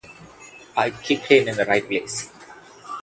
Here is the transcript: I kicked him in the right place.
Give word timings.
I 0.75 0.89
kicked 0.89 1.27
him 1.27 1.47
in 1.47 1.57
the 1.57 1.65
right 1.65 1.85
place. 1.87 2.27